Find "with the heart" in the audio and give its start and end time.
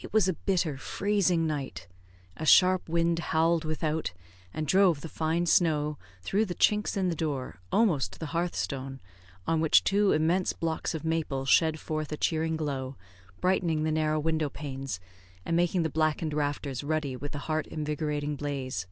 17.14-17.66